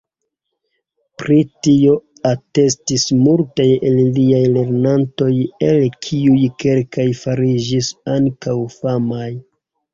Pri 1.21 1.35
tio 1.67 1.93
atestis 2.29 3.05
multaj 3.27 3.67
el 3.91 4.01
liaj 4.17 4.41
lernantoj 4.55 5.31
el 5.69 5.81
kiuj 6.09 6.41
kelkaj 6.67 7.09
fariĝis 7.23 7.95
ankaŭ 8.19 8.59
famaj. 8.81 9.33